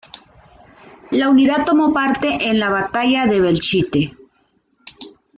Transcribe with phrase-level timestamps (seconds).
[1.11, 4.17] La unidad tomó parte en la batalla de Belchite.